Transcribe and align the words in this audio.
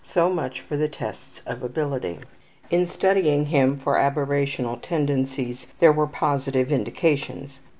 So 0.03 0.31
much 0.31 0.61
for 0.61 0.77
the 0.77 0.87
tests 0.87 1.43
of 1.45 1.61
ability. 1.61 2.21
In 2.71 2.87
studying 2.87 3.45
him 3.45 3.77
for 3.77 3.97
aberrational 3.99 4.79
tendencies 4.81 5.67
there 5.79 5.91
were 5.93 6.07
positive 6.07 6.71
indications. 6.71 7.59